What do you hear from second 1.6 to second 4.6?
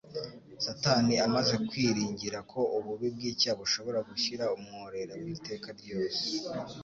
kwiringira ko ububi bw'icyaha bushobora gushyira